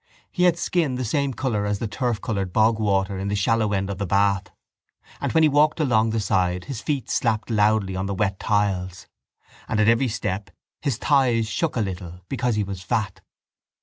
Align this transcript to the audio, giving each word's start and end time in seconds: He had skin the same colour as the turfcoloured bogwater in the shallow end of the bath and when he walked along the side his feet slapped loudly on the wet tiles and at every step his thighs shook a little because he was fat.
He 0.31 0.45
had 0.45 0.57
skin 0.57 0.95
the 0.95 1.05
same 1.05 1.31
colour 1.31 1.67
as 1.67 1.77
the 1.77 1.87
turfcoloured 1.87 2.51
bogwater 2.51 3.19
in 3.19 3.27
the 3.27 3.35
shallow 3.35 3.71
end 3.71 3.87
of 3.87 3.99
the 3.99 4.07
bath 4.07 4.49
and 5.19 5.31
when 5.31 5.43
he 5.43 5.47
walked 5.47 5.79
along 5.79 6.09
the 6.09 6.19
side 6.19 6.63
his 6.63 6.81
feet 6.81 7.07
slapped 7.07 7.51
loudly 7.51 7.95
on 7.95 8.07
the 8.07 8.15
wet 8.15 8.39
tiles 8.39 9.05
and 9.67 9.79
at 9.79 9.87
every 9.87 10.07
step 10.07 10.49
his 10.81 10.97
thighs 10.97 11.47
shook 11.47 11.75
a 11.75 11.81
little 11.81 12.21
because 12.29 12.55
he 12.55 12.63
was 12.63 12.81
fat. 12.81 13.21